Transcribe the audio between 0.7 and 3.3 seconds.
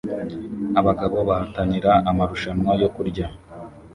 Abagabo bahatanira amarushanwa yo kurya